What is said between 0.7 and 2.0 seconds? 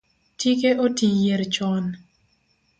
oti yier chon